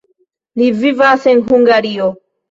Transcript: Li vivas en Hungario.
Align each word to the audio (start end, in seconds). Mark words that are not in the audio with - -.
Li 0.61 0.69
vivas 0.77 1.27
en 1.33 1.43
Hungario. 1.51 2.09